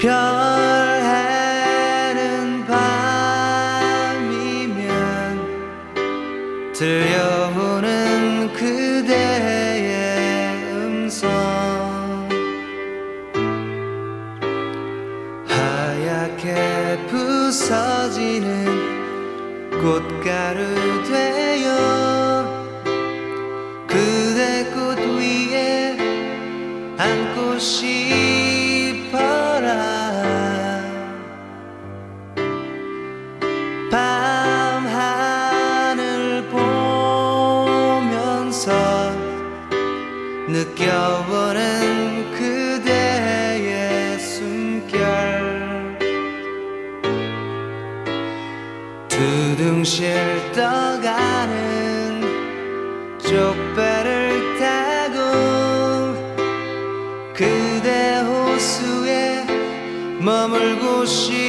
별해는 0.00 0.16
밤이면 2.64 3.12
들려오는 6.72 8.50
그대의 8.54 9.92
음성. 10.72 11.28
하얗게 15.46 17.06
부서지는 17.08 18.48
꽃 19.82 20.19
두둥실 49.20 50.14
떠가는 50.54 52.22
쪽배를 53.18 54.58
타고 54.58 55.18
그대 57.34 58.20
호수에 58.20 59.44
머물고 60.20 61.04
싶 61.04 61.39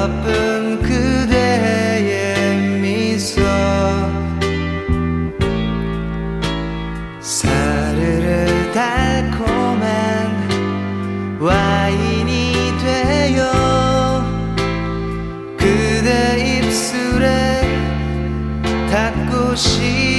바쁜 0.00 0.80
그대의 0.80 2.56
미소. 2.80 3.42
사르르 7.20 8.72
달콤한 8.72 9.78
와인이 11.38 12.54
되어 12.80 14.24
그대 15.58 16.60
입술에 16.64 17.60
닿고 18.90 19.54
싶 19.54 20.09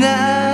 나 0.00 0.53